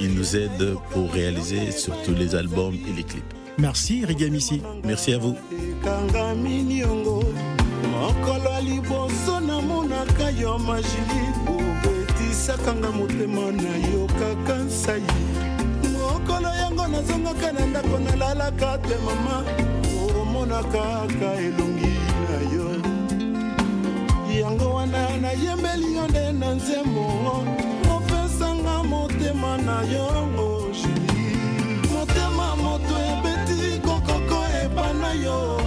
il 0.00 0.14
nous 0.14 0.36
aide 0.36 0.74
pour 0.92 1.12
réaliser 1.12 1.72
surtout 1.72 2.14
les 2.16 2.34
albums 2.36 2.74
et 2.74 2.92
les 2.96 3.02
clips. 3.02 3.24
Merci 3.58 4.04
Amissi. 4.04 4.62
Merci 4.84 5.14
à 5.14 5.18
vous. 5.18 5.36
Obetisakanga 12.44 12.92
motema 12.92 13.52
na 13.52 13.76
yo 13.88 14.06
kaka 14.06 14.54
nsai 14.64 15.02
mokolo 15.92 16.48
yango 16.48 16.86
nazongaka 16.86 17.52
na 17.52 17.66
ndako 17.66 17.98
nalalaka 17.98 18.78
te 18.78 18.96
mama. 19.04 19.44
Omonaka 20.20 21.06
kaka 21.08 21.34
elongi 21.40 21.94
na 22.28 22.38
yo. 22.52 22.68
Yango 24.40 24.74
wana 24.74 25.16
nayembeli 25.16 25.96
yo 25.96 26.08
nde 26.08 26.32
na 26.32 26.54
nzembo 26.54 27.44
opesanga 27.96 28.82
motema 28.82 29.56
na 29.58 29.82
yo 29.82 30.70
jili 30.72 31.36
motema 31.92 32.56
moto 32.56 32.94
ebeti 33.10 33.80
kokoko 33.80 34.44
epa 34.64 34.92
na 34.92 35.12
yo 35.12 35.63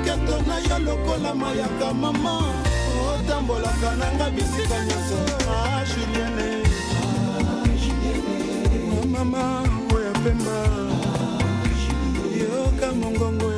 loketo 0.00 0.36
na 0.46 0.58
yo 0.58 0.78
lokola 0.78 1.34
mayaka 1.34 1.92
mama. 1.94 2.54
Otambolaka 3.14 3.96
nanga 3.98 4.30
bisika 4.30 4.78
nyonso. 4.84 5.18
Ah, 5.48 5.84
juliene 5.84 6.64
mama 9.12 9.62
oya 9.94 10.12
pemba. 10.24 10.58
Yoka 12.40 12.92
mongongo 12.94 13.49